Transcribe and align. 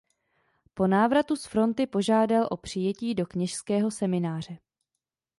Po 0.73 0.87
návratu 0.87 1.35
z 1.35 1.45
fronty 1.45 1.87
požádal 1.87 2.47
o 2.51 2.57
přijetí 2.57 3.15
do 3.15 3.25
kněžského 3.25 3.91
semináře. 3.91 4.57